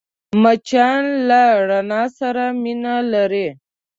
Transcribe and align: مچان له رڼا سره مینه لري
مچان 0.41 1.01
له 1.27 1.41
رڼا 1.69 2.03
سره 2.19 2.43
مینه 2.61 2.95
لري 3.13 3.47